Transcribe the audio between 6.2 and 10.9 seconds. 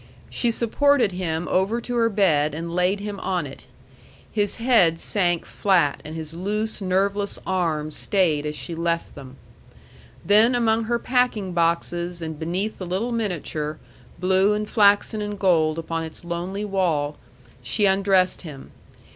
loose, nerveless arms stayed as she left them. Then among